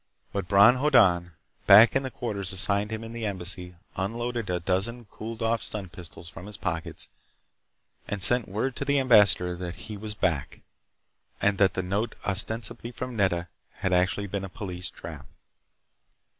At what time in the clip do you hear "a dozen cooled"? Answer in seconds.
4.49-5.43